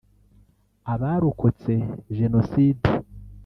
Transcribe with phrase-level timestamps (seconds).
[0.93, 1.73] “Abarokotse
[2.17, 2.87] Jenoside